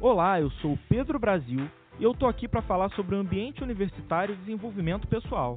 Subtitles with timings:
[0.00, 3.64] Olá, eu sou o Pedro Brasil e eu tô aqui para falar sobre o ambiente
[3.64, 5.56] universitário e desenvolvimento pessoal.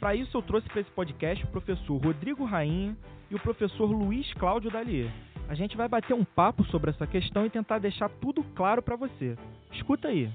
[0.00, 2.96] Para isso eu trouxe para esse podcast o professor Rodrigo Rainha
[3.30, 5.10] e o professor Luiz Cláudio Dalier.
[5.46, 8.96] A gente vai bater um papo sobre essa questão e tentar deixar tudo claro para
[8.96, 9.36] você.
[9.70, 10.30] Escuta aí.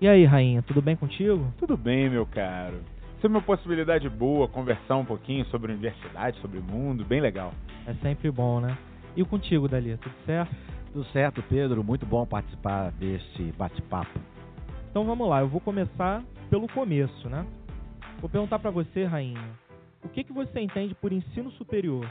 [0.00, 1.54] E aí, Rainha, tudo bem contigo?
[1.56, 2.80] Tudo bem, meu caro.
[3.16, 7.54] Isso é uma possibilidade boa, conversar um pouquinho sobre universidade, sobre o mundo, bem legal.
[7.86, 8.76] É sempre bom, né?
[9.14, 10.54] E contigo, Dali, tudo certo?
[10.92, 11.84] Tudo certo, Pedro.
[11.84, 14.18] Muito bom participar desse bate-papo.
[14.90, 17.46] Então vamos lá, eu vou começar pelo começo, né?
[18.20, 19.50] Vou perguntar para você, Rainha,
[20.04, 22.06] o que, que você entende por ensino superior?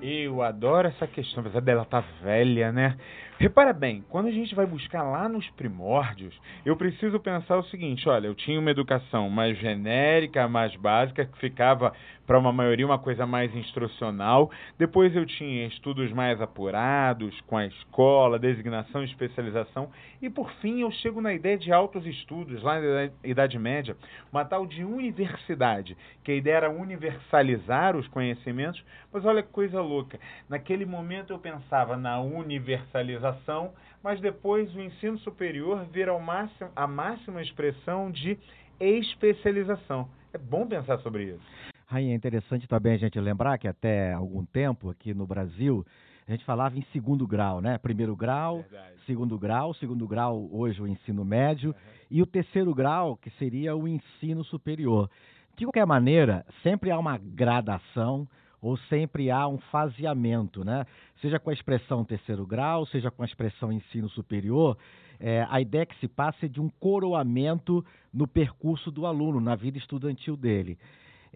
[0.00, 2.96] Eu adoro essa questão, apesar dela tá velha, né?
[3.38, 6.34] Repara bem, quando a gente vai buscar lá nos primórdios,
[6.64, 11.38] eu preciso pensar o seguinte: olha, eu tinha uma educação mais genérica, mais básica, que
[11.38, 11.92] ficava
[12.26, 14.50] para uma maioria uma coisa mais instrucional.
[14.78, 19.90] Depois eu tinha estudos mais apurados, com a escola, designação e especialização.
[20.20, 23.96] E por fim eu chego na ideia de altos estudos, lá na Idade Média,
[24.30, 28.82] uma tal de universidade, que a ideia era universalizar os conhecimentos.
[29.12, 35.18] Mas olha que coisa louca, naquele momento eu pensava na universalização, mas depois o ensino
[35.18, 38.38] superior vira máximo, a máxima expressão de
[38.80, 40.08] especialização.
[40.32, 41.71] É bom pensar sobre isso.
[41.92, 45.84] Rainha, é interessante também a gente lembrar que até algum tempo aqui no Brasil
[46.26, 47.76] a gente falava em segundo grau, né?
[47.76, 48.94] Primeiro grau, Verdade.
[49.04, 51.76] segundo grau, segundo grau hoje o ensino médio uhum.
[52.10, 55.10] e o terceiro grau que seria o ensino superior.
[55.54, 58.26] De qualquer maneira, sempre há uma gradação
[58.58, 60.86] ou sempre há um faseamento, né?
[61.20, 64.78] Seja com a expressão terceiro grau, seja com a expressão ensino superior,
[65.20, 67.84] é, a ideia que se passa é de um coroamento
[68.14, 70.78] no percurso do aluno, na vida estudantil dele.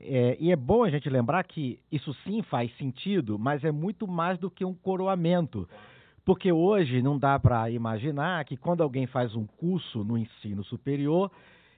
[0.01, 4.07] É, e é bom a gente lembrar que isso sim faz sentido, mas é muito
[4.07, 5.69] mais do que um coroamento.
[6.25, 11.31] Porque hoje não dá para imaginar que quando alguém faz um curso no ensino superior,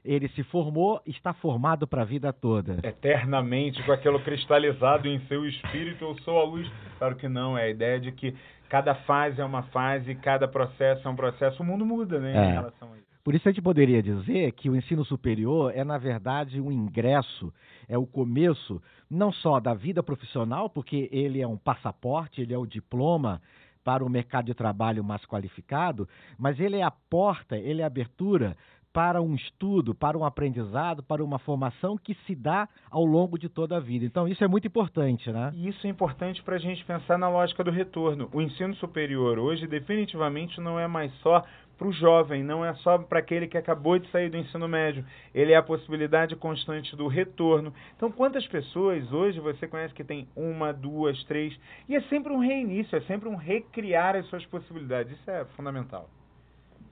[0.04, 2.78] ele se formou, está formado para a vida toda.
[2.82, 6.70] Eternamente, com aquilo cristalizado em seu espírito, eu sou a luz.
[6.98, 8.34] Claro que não, é a ideia de que
[8.68, 11.62] cada fase é uma fase, cada processo é um processo.
[11.62, 12.48] O mundo muda, né, é.
[12.48, 13.07] em relação a isso.
[13.28, 17.52] Por isso a gente poderia dizer que o ensino superior é, na verdade, um ingresso,
[17.86, 18.80] é o começo
[19.10, 23.42] não só da vida profissional, porque ele é um passaporte, ele é o diploma
[23.84, 26.08] para o mercado de trabalho mais qualificado,
[26.38, 28.56] mas ele é a porta, ele é a abertura
[28.93, 33.49] para um estudo, para um aprendizado, para uma formação que se dá ao longo de
[33.49, 34.04] toda a vida.
[34.04, 35.53] Então, isso é muito importante, né?
[35.56, 38.28] Isso é importante para a gente pensar na lógica do retorno.
[38.32, 41.44] O ensino superior hoje definitivamente não é mais só
[41.78, 45.05] para o jovem, não é só para aquele que acabou de sair do ensino médio.
[45.32, 47.72] Ele é a possibilidade constante do retorno.
[47.97, 51.56] Então, quantas pessoas hoje você conhece que tem uma, duas, três?
[51.88, 55.12] E é sempre um reinício, é sempre um recriar as suas possibilidades.
[55.12, 56.10] Isso é fundamental.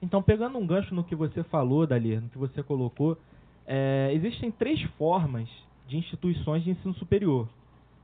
[0.01, 3.17] Então, pegando um gancho no que você falou, Dali, no que você colocou,
[3.65, 5.49] é, existem três formas
[5.87, 7.47] de instituições de ensino superior.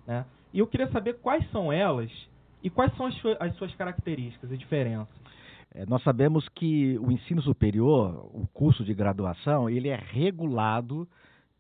[0.08, 0.26] Né?
[0.54, 2.12] E eu queria saber quais são elas
[2.64, 5.24] e quais são as, as suas características e diferenças.
[5.74, 11.08] É, nós sabemos que o ensino superior, o curso de graduação, ele é regulado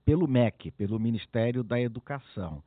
[0.06, 2.62] pelo MEC, pelo Ministério da Educação.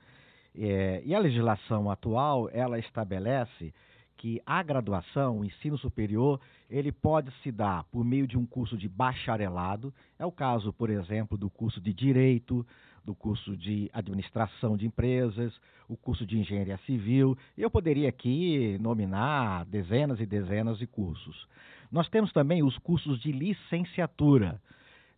[0.58, 3.72] É, e a legislação atual, ela estabelece
[4.16, 6.40] que a graduação, o ensino superior,
[6.70, 9.92] ele pode se dar por meio de um curso de bacharelado.
[10.18, 12.66] É o caso, por exemplo, do curso de Direito,
[13.04, 15.54] do curso de administração de empresas,
[15.88, 17.38] o curso de engenharia civil.
[17.56, 21.46] Eu poderia aqui nominar dezenas e dezenas de cursos.
[21.90, 24.60] Nós temos também os cursos de licenciatura.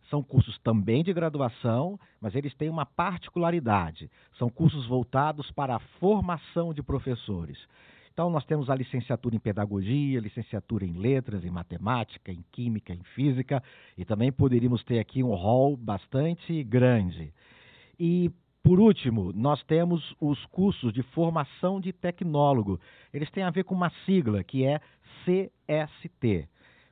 [0.09, 4.09] São cursos também de graduação, mas eles têm uma particularidade.
[4.37, 7.57] São cursos voltados para a formação de professores.
[8.19, 13.01] Então, nós temos a licenciatura em pedagogia, licenciatura em letras, em matemática, em química, em
[13.15, 13.63] física,
[13.97, 17.33] e também poderíamos ter aqui um rol bastante grande.
[17.97, 18.29] E,
[18.61, 22.77] por último, nós temos os cursos de formação de tecnólogo.
[23.13, 24.81] Eles têm a ver com uma sigla que é
[25.23, 26.49] CST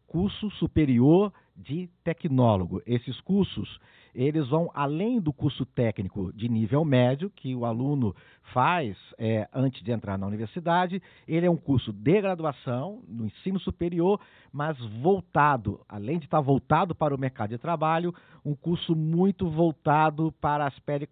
[0.08, 2.82] Curso Superior de Tecnólogo.
[2.86, 3.80] Esses cursos
[4.18, 8.16] eles vão além do curso técnico de nível médio, que o aluno
[8.52, 11.00] faz é, antes de entrar na universidade.
[11.28, 14.20] Ele é um curso de graduação, no ensino superior,
[14.52, 18.12] mas voltado, além de estar voltado para o mercado de trabalho,
[18.44, 20.68] um curso muito voltado para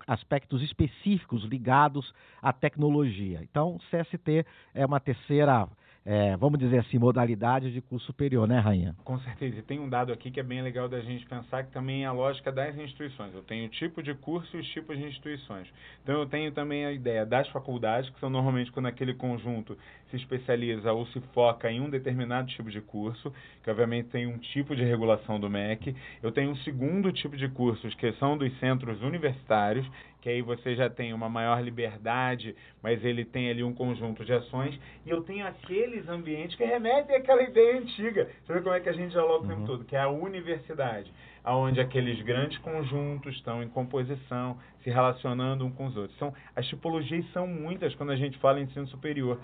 [0.08, 3.42] aspectos específicos ligados à tecnologia.
[3.44, 4.44] Então, CST
[4.74, 5.70] é uma terceira
[6.06, 8.96] é, vamos dizer assim, modalidades de curso superior, né, Rainha?
[9.04, 9.58] Com certeza.
[9.58, 12.06] E tem um dado aqui que é bem legal da gente pensar, que também é
[12.06, 13.34] a lógica das instituições.
[13.34, 15.68] Eu tenho o tipo de curso e os tipos de instituições.
[16.04, 19.76] Então, eu tenho também a ideia das faculdades, que são normalmente quando aquele conjunto
[20.12, 24.38] se especializa ou se foca em um determinado tipo de curso, que obviamente tem um
[24.38, 25.96] tipo de regulação do MEC.
[26.22, 29.90] Eu tenho um segundo tipo de cursos, que são dos centros universitários,
[30.26, 34.34] que aí você já tem uma maior liberdade, mas ele tem ali um conjunto de
[34.34, 34.76] ações,
[35.06, 38.28] e eu tenho aqueles ambientes que remetem àquela ideia antiga.
[38.44, 39.68] Você vê como é que a gente dialoga o tempo uhum.
[39.68, 41.14] todo, que é a universidade,
[41.46, 46.18] onde aqueles grandes conjuntos estão em composição, se relacionando um com os outros.
[46.18, 49.40] São, as tipologias são muitas quando a gente fala em ensino superior.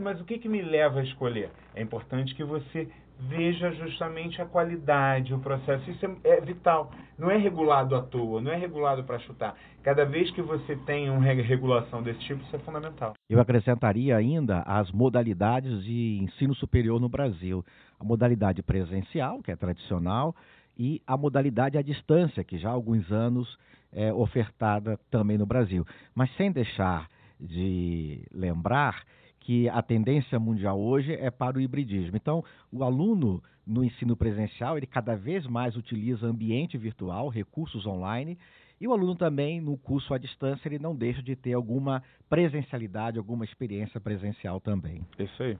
[0.00, 1.50] Mas o que, que me leva a escolher?
[1.74, 2.88] É importante que você
[3.28, 5.90] veja justamente a qualidade, o processo.
[5.90, 6.90] Isso é, é vital.
[7.18, 9.54] Não é regulado à toa, não é regulado para chutar.
[9.82, 13.14] Cada vez que você tem uma regulação desse tipo, isso é fundamental.
[13.28, 17.64] Eu acrescentaria ainda as modalidades de ensino superior no Brasil.
[17.98, 20.34] A modalidade presencial, que é tradicional,
[20.76, 23.58] e a modalidade à distância, que já há alguns anos
[23.92, 25.86] é ofertada também no Brasil.
[26.14, 27.08] Mas sem deixar
[27.38, 29.02] de lembrar
[29.42, 32.16] que a tendência mundial hoje é para o hibridismo.
[32.16, 38.38] Então, o aluno no ensino presencial, ele cada vez mais utiliza ambiente virtual, recursos online,
[38.80, 43.18] e o aluno também no curso à distância, ele não deixa de ter alguma presencialidade,
[43.18, 45.02] alguma experiência presencial também.
[45.18, 45.56] Isso aí.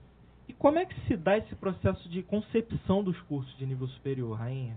[0.47, 4.37] E como é que se dá esse processo de concepção dos cursos de nível superior,
[4.37, 4.75] Rainha?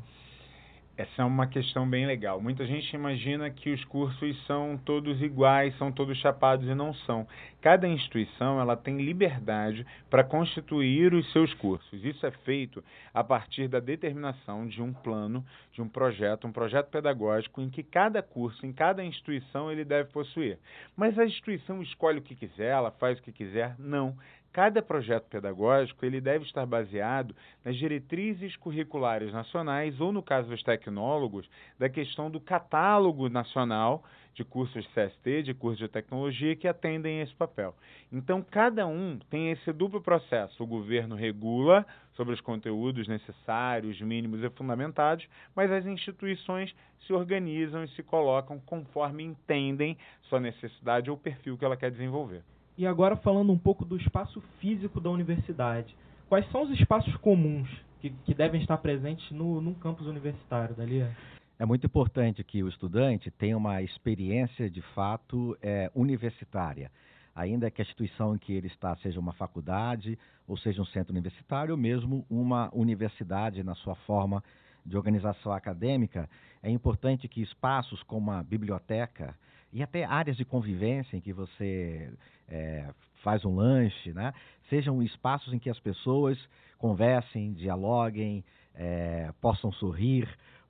[0.98, 2.40] Essa é uma questão bem legal.
[2.40, 7.28] Muita gente imagina que os cursos são todos iguais, são todos chapados e não são.
[7.60, 12.02] Cada instituição ela tem liberdade para constituir os seus cursos.
[12.02, 12.82] Isso é feito
[13.12, 17.82] a partir da determinação de um plano, de um projeto, um projeto pedagógico em que
[17.82, 20.58] cada curso, em cada instituição, ele deve possuir.
[20.96, 23.74] Mas a instituição escolhe o que quiser, ela faz o que quiser?
[23.78, 24.16] Não.
[24.56, 30.62] Cada projeto pedagógico ele deve estar baseado nas diretrizes curriculares nacionais ou, no caso dos
[30.62, 31.46] tecnólogos,
[31.78, 37.20] da questão do catálogo nacional de cursos de CST, de cursos de tecnologia que atendem
[37.20, 37.74] esse papel.
[38.10, 40.64] Então, cada um tem esse duplo processo.
[40.64, 46.74] O governo regula sobre os conteúdos necessários, mínimos e fundamentados, mas as instituições
[47.06, 49.98] se organizam e se colocam conforme entendem
[50.30, 52.42] sua necessidade ou perfil que ela quer desenvolver.
[52.78, 55.96] E agora falando um pouco do espaço físico da universidade.
[56.28, 57.68] Quais são os espaços comuns
[58.00, 61.16] que, que devem estar presentes no, no campus universitário, Dalia?
[61.58, 66.90] É muito importante que o estudante tenha uma experiência de fato é, universitária.
[67.34, 71.12] Ainda que a instituição em que ele está seja uma faculdade, ou seja um centro
[71.12, 74.44] universitário, ou mesmo uma universidade na sua forma
[74.84, 76.28] de organização acadêmica,
[76.62, 79.34] é importante que espaços como a biblioteca
[79.76, 82.10] e até áreas de convivência em que você
[82.48, 82.88] é,
[83.22, 84.32] faz um lanche, né?
[84.70, 86.38] sejam espaços em que as pessoas
[86.78, 88.42] conversem, dialoguem,
[88.74, 90.26] é, possam sorrir,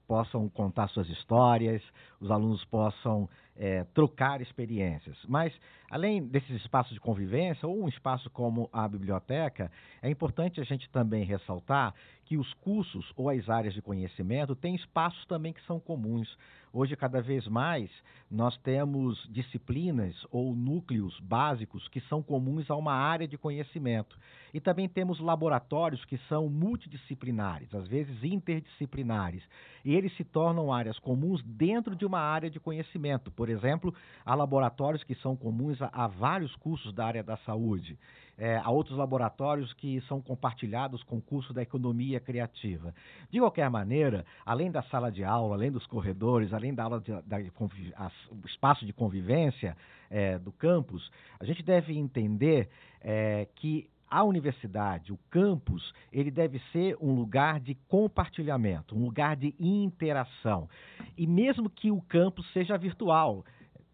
[0.08, 1.80] possam contar suas histórias,
[2.20, 5.16] os alunos possam é, trocar experiências.
[5.28, 5.52] Mas,
[5.90, 9.70] além desses espaços de convivência, ou um espaço como a biblioteca,
[10.02, 11.94] é importante a gente também ressaltar
[12.24, 16.36] que os cursos ou as áreas de conhecimento têm espaços também que são comuns.
[16.78, 17.90] Hoje, cada vez mais,
[18.30, 24.14] nós temos disciplinas ou núcleos básicos que são comuns a uma área de conhecimento.
[24.52, 29.42] E também temos laboratórios que são multidisciplinares, às vezes interdisciplinares.
[29.86, 33.30] E eles se tornam áreas comuns dentro de uma área de conhecimento.
[33.30, 37.98] Por exemplo, há laboratórios que são comuns a, a vários cursos da área da saúde
[38.38, 42.94] é, a outros laboratórios que são compartilhados com o curso da economia criativa.
[43.30, 47.12] De qualquer maneira, além da sala de aula, além dos corredores, além da aula de,
[47.22, 47.38] da,
[47.96, 48.10] a,
[48.44, 49.76] espaço de convivência
[50.10, 52.68] é, do campus, a gente deve entender
[53.00, 59.34] é, que a universidade, o campus, ele deve ser um lugar de compartilhamento, um lugar
[59.36, 60.68] de interação.
[61.16, 63.44] E mesmo que o campus seja virtual,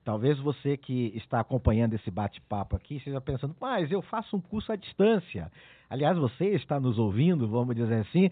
[0.04, 4.72] Talvez você que está acompanhando esse bate-papo aqui esteja pensando, mas eu faço um curso
[4.72, 5.50] à distância.
[5.88, 8.30] Aliás, você está nos ouvindo, vamos dizer assim,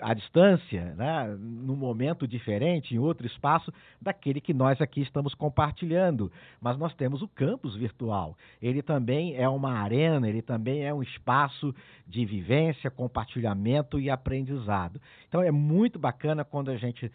[0.00, 6.30] à distância, né, num momento diferente, em outro espaço, daquele que nós aqui estamos compartilhando.
[6.60, 8.36] Mas nós temos o campus virtual.
[8.60, 11.74] Ele também é uma arena, ele também é um espaço
[12.06, 15.00] de vivência, compartilhamento e aprendizado.
[15.28, 17.10] Então é muito bacana quando a gente,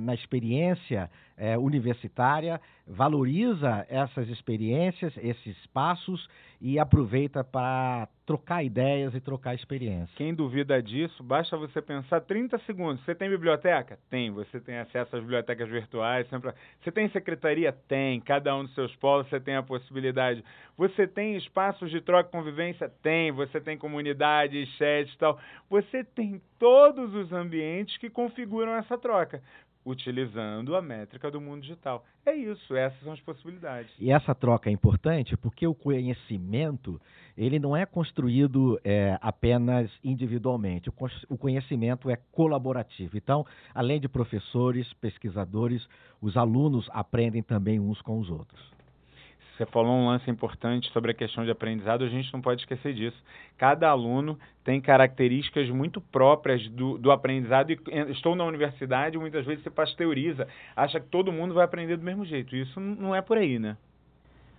[0.00, 6.28] na experiência é, universitária valoriza essas experiências, esses passos
[6.60, 10.16] e aproveita para trocar ideias e trocar experiências.
[10.16, 13.04] Quem duvida disso, basta você pensar 30 segundos.
[13.04, 13.98] Você tem biblioteca?
[14.08, 14.30] Tem.
[14.30, 16.28] Você tem acesso às bibliotecas virtuais.
[16.28, 16.52] Sempre...
[16.80, 17.72] Você tem secretaria?
[17.72, 18.20] Tem.
[18.20, 20.44] Cada um dos seus polos você tem a possibilidade.
[20.78, 22.88] Você tem espaços de troca e convivência?
[23.02, 23.30] Tem.
[23.32, 25.38] Você tem comunidade, chat e tal.
[25.68, 29.42] Você tem todos os ambientes que configuram essa troca
[29.86, 32.04] utilizando a métrica do mundo digital.
[32.26, 33.92] É isso, essas são as possibilidades.
[34.00, 37.00] E essa troca é importante porque o conhecimento
[37.36, 40.90] ele não é construído é, apenas individualmente.
[41.28, 43.16] O conhecimento é colaborativo.
[43.16, 45.86] Então, além de professores, pesquisadores,
[46.20, 48.75] os alunos aprendem também uns com os outros.
[49.56, 52.92] Você falou um lance importante sobre a questão de aprendizado, a gente não pode esquecer
[52.92, 53.16] disso.
[53.56, 57.78] Cada aluno tem características muito próprias do, do aprendizado e
[58.10, 62.24] estou na universidade, muitas vezes você pasteuriza, acha que todo mundo vai aprender do mesmo
[62.26, 62.54] jeito.
[62.54, 63.78] Isso não é por aí, né?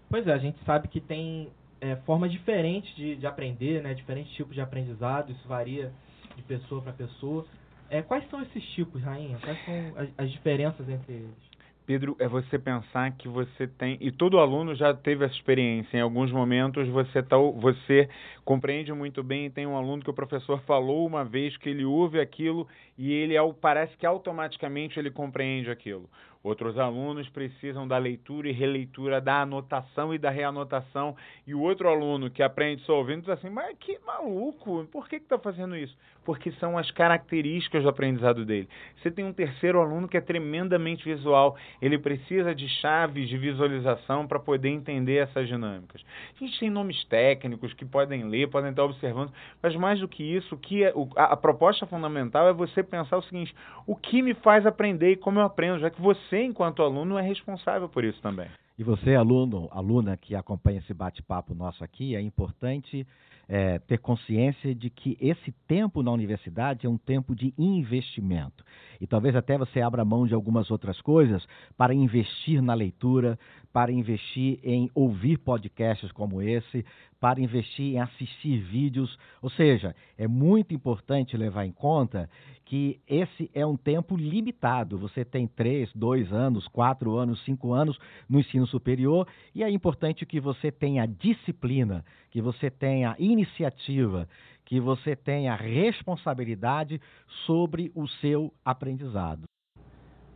[0.09, 1.49] Pois é, a gente sabe que tem
[1.79, 3.93] é, formas diferentes de, de aprender, né?
[3.93, 5.91] diferentes tipos de aprendizado, isso varia
[6.35, 7.45] de pessoa para pessoa.
[7.89, 9.37] É, quais são esses tipos, Rainha?
[9.39, 11.56] Quais são as, as diferenças entre eles?
[11.87, 16.01] Pedro, é você pensar que você tem, e todo aluno já teve essa experiência, em
[16.01, 18.09] alguns momentos você, tá, você
[18.43, 22.19] compreende muito bem, tem um aluno que o professor falou uma vez que ele ouve
[22.19, 22.67] aquilo
[22.97, 26.09] e ele parece que automaticamente ele compreende aquilo.
[26.43, 31.15] Outros alunos precisam da leitura e releitura, da anotação e da reanotação.
[31.45, 35.17] E o outro aluno que aprende só ouvindo diz assim: Mas que maluco, por que
[35.17, 35.97] está fazendo isso?
[36.23, 38.67] Porque são as características do aprendizado dele.
[38.97, 44.27] Você tem um terceiro aluno que é tremendamente visual, ele precisa de chaves de visualização
[44.27, 46.03] para poder entender essas dinâmicas.
[46.35, 50.23] A gente tem nomes técnicos que podem ler, podem estar observando, mas mais do que
[50.23, 54.33] isso, que é, a, a proposta fundamental é você pensar o seguinte: o que me
[54.33, 58.03] faz aprender e como eu aprendo, já que você você, enquanto aluno, é responsável por
[58.03, 58.47] isso também.
[58.77, 63.07] E você, aluno, aluna que acompanha esse bate-papo nosso aqui, é importante
[63.49, 68.63] é, ter consciência de que esse tempo na universidade é um tempo de investimento.
[68.99, 71.45] E talvez até você abra mão de algumas outras coisas
[71.77, 73.37] para investir na leitura,
[73.71, 76.85] para investir em ouvir podcasts como esse,
[77.19, 79.17] para investir em assistir vídeos.
[79.41, 82.29] Ou seja, é muito importante levar em conta
[82.65, 84.97] que esse é um tempo limitado.
[84.97, 87.97] Você tem três, dois anos, quatro anos, cinco anos
[88.29, 94.27] no ensino superior e é importante que você tenha disciplina, que você tenha iniciativa,
[94.67, 97.01] que você tenha responsabilidade
[97.45, 99.43] sobre o seu aprendizado.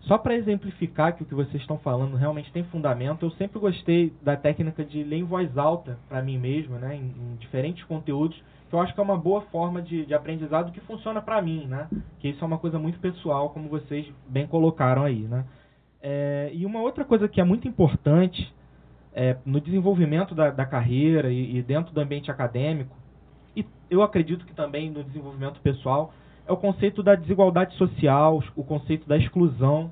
[0.02, 4.12] Só para exemplificar que o que vocês estão falando realmente tem fundamento, eu sempre gostei
[4.22, 8.42] da técnica de ler em voz alta para mim mesmo, né, em, em, diferentes conteúdos,
[8.70, 11.68] que eu acho que é uma boa forma de, de aprendizado que funciona para mim,
[11.68, 11.88] né,
[12.20, 15.46] que isso é uma coisa muito pessoal, como vocês bem colocaram aí, né.
[16.02, 18.52] É, e uma outra coisa que é muito importante
[19.14, 23.01] é, no desenvolvimento da, da carreira e, e dentro do ambiente acadêmico,
[23.56, 26.14] e eu acredito que também no desenvolvimento pessoal,
[26.48, 29.92] é o conceito da desigualdade social, o conceito da exclusão,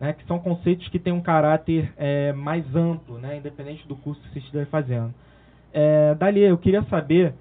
[0.00, 4.20] né, que são conceitos que têm um caráter é, mais amplo, né, independente do curso
[4.22, 5.12] que você estiver fazendo.
[5.72, 7.34] É, Dali, eu queria saber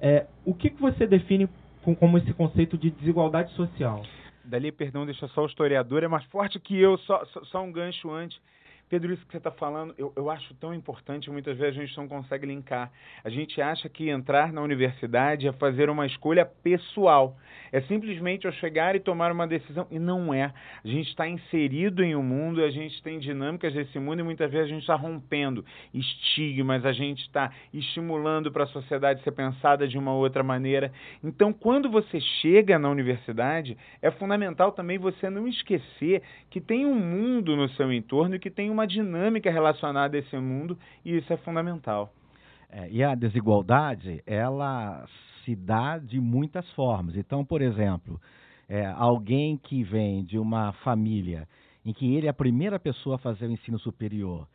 [0.00, 1.48] é, o que, que você define
[1.82, 4.02] com, como esse conceito de desigualdade social.
[4.44, 7.72] Dali, perdão, deixa só o historiador, é mais forte que eu, só, só, só um
[7.72, 8.38] gancho antes.
[8.88, 11.96] Pedro, isso que você está falando, eu, eu acho tão importante, muitas vezes a gente
[11.96, 12.92] não consegue linkar.
[13.24, 17.36] A gente acha que entrar na universidade é fazer uma escolha pessoal.
[17.72, 19.88] É simplesmente eu chegar e tomar uma decisão.
[19.90, 20.52] E não é.
[20.84, 24.52] A gente está inserido em um mundo, a gente tem dinâmicas desse mundo e muitas
[24.52, 29.88] vezes a gente está rompendo estigmas, a gente está estimulando para a sociedade ser pensada
[29.88, 30.92] de uma outra maneira.
[31.24, 36.94] Então, quando você chega na universidade, é fundamental também você não esquecer que tem um
[36.94, 41.32] mundo no seu entorno e que tem uma dinâmica relacionada a esse mundo e isso
[41.32, 42.12] é fundamental.
[42.70, 45.06] É, e a desigualdade, ela
[45.44, 47.16] se dá de muitas formas.
[47.16, 48.20] Então, por exemplo,
[48.68, 51.48] é, alguém que vem de uma família
[51.84, 54.46] em que ele é a primeira pessoa a fazer o ensino superior,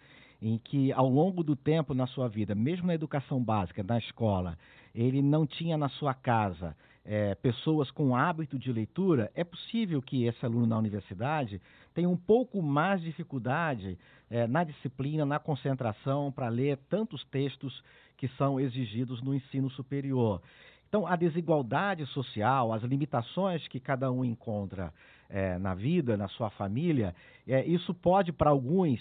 [0.42, 4.58] em que ao longo do tempo na sua vida, mesmo na educação básica, na escola,
[4.94, 10.26] ele não tinha na sua casa é, pessoas com hábito de leitura, é possível que
[10.26, 11.62] esse aluno na universidade
[11.94, 13.98] tenha um pouco mais de dificuldade
[14.30, 17.84] é, na disciplina, na concentração, para ler tantos textos
[18.18, 20.42] que são exigidos no ensino superior.
[20.88, 24.94] Então, a desigualdade social, as limitações que cada um encontra
[25.30, 27.16] é, na vida, na sua família,
[27.48, 29.00] é, isso pode, para alguns,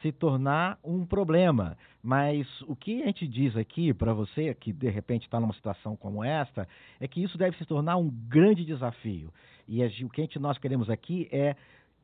[0.00, 1.76] se tornar um problema.
[2.02, 5.96] Mas o que a gente diz aqui para você, que de repente está numa situação
[5.96, 6.68] como esta,
[7.00, 9.32] é que isso deve se tornar um grande desafio.
[9.68, 11.54] E o que gente, nós queremos aqui é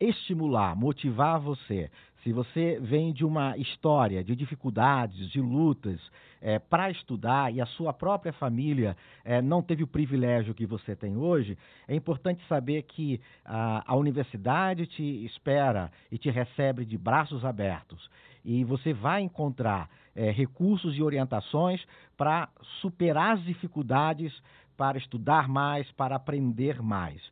[0.01, 1.91] estimular, motivar você,
[2.23, 6.01] se você vem de uma história de dificuldades, de lutas
[6.41, 10.97] é, para estudar e a sua própria família é, não teve o privilégio que você
[10.97, 16.99] tem hoje, é importante saber que a, a universidade te espera e te recebe de
[16.99, 18.11] braços abertos.
[18.45, 21.85] E você vai encontrar é, recursos e orientações
[22.17, 22.49] para
[22.81, 24.33] superar as dificuldades,
[24.77, 27.23] para estudar mais, para aprender mais.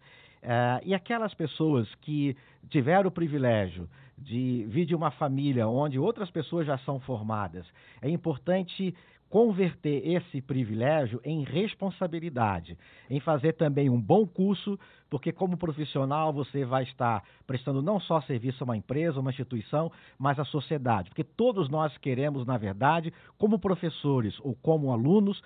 [0.47, 2.37] Uh, e aquelas pessoas que
[2.71, 7.67] tiveram o privilégio de vir de uma família onde outras pessoas já são formadas,
[8.01, 8.95] é importante
[9.29, 12.79] converter esse privilégio em responsabilidade,
[13.11, 14.79] em fazer também um bom curso,
[15.11, 19.91] porque como profissional você vai estar prestando não só serviço a uma empresa, uma instituição,
[20.17, 25.43] mas à sociedade, porque todos nós queremos, na verdade, como professores ou como alunos,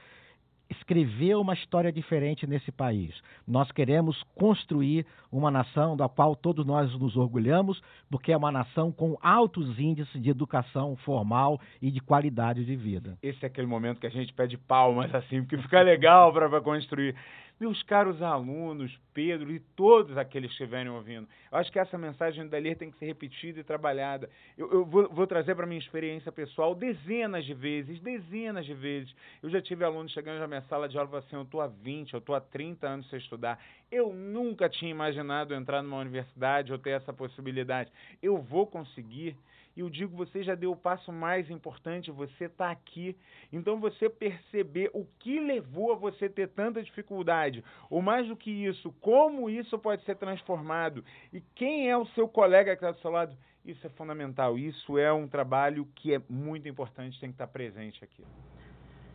[0.70, 3.14] escrever uma história diferente nesse país.
[3.46, 8.92] Nós queremos construir uma nação da qual todos nós nos orgulhamos, porque é uma nação
[8.92, 13.18] com altos índices de educação formal e de qualidade de vida.
[13.22, 17.14] Esse é aquele momento que a gente pede palmas assim, porque fica legal para construir.
[17.60, 22.48] Meus caros alunos, Pedro e todos aqueles que estiverem ouvindo, eu acho que essa mensagem
[22.48, 24.30] da Ler tem que ser repetida e trabalhada.
[24.56, 29.14] Eu, eu vou, vou, trazer para minha experiência pessoal dezenas de vezes, dezenas de vezes.
[29.42, 31.60] Eu já tive alunos chegando na minha sala de aula e falando assim: eu estou
[31.60, 33.62] há 20, eu estou há 30 anos sem estudar.
[33.90, 37.90] Eu nunca tinha imaginado entrar numa universidade ou ter essa possibilidade.
[38.22, 39.36] Eu vou conseguir.
[39.76, 43.16] E eu digo, você já deu o passo mais importante, você está aqui.
[43.52, 48.50] Então você perceber o que levou a você ter tanta dificuldade, ou mais do que
[48.50, 53.00] isso, como isso pode ser transformado e quem é o seu colega que está do
[53.00, 54.58] seu lado, isso é fundamental.
[54.58, 58.24] Isso é um trabalho que é muito importante, tem que estar presente aqui.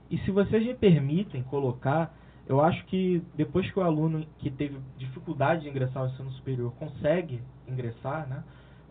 [0.09, 2.13] E se vocês me permitem colocar,
[2.47, 6.71] eu acho que depois que o aluno que teve dificuldade de ingressar ao ensino superior
[6.73, 8.43] consegue ingressar, né?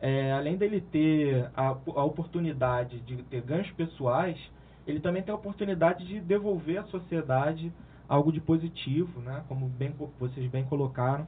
[0.05, 4.39] é, além dele ter a, a oportunidade de ter ganhos pessoais,
[4.87, 7.73] ele também tem a oportunidade de devolver à sociedade
[8.07, 9.43] algo de positivo, né?
[9.49, 11.27] Como bem, vocês bem colocaram.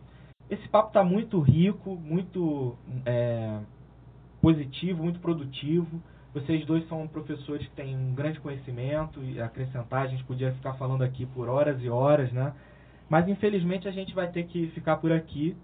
[0.51, 3.61] Esse papo está muito rico, muito é,
[4.43, 6.03] positivo, muito produtivo.
[6.37, 10.75] Vocês dois são professores que têm um grande conhecimento e acrescentar, a gente podia ficar
[10.75, 12.53] falando aqui por horas e horas, né?
[13.09, 15.57] Mas infelizmente a gente vai ter que ficar por aqui.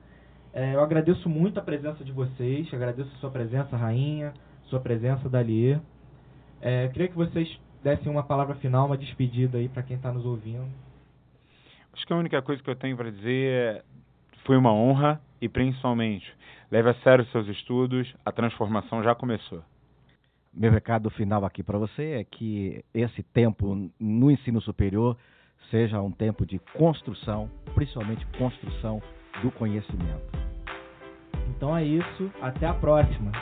[0.51, 4.33] É, eu agradeço muito a presença de vocês, agradeço a sua presença, Rainha,
[4.71, 5.79] sua presença, Dali.
[6.59, 10.25] É, queria que vocês dessem uma palavra final, uma despedida aí para quem está nos
[10.25, 10.67] ouvindo.
[11.93, 13.83] Acho que a única coisa que eu tenho para dizer é
[14.47, 16.33] foi uma honra e principalmente
[16.71, 19.63] leve a sério seus estudos, a transformação já começou.
[20.55, 25.17] Meu recado final aqui para você é que esse tempo no ensino superior
[25.71, 29.01] seja um tempo de construção, principalmente construção
[29.43, 30.39] do conhecimento.
[31.49, 33.33] Então é isso, até a próxima.